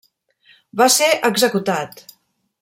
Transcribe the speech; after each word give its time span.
Va 0.81 0.87
ser 0.95 1.11
executat. 1.31 2.05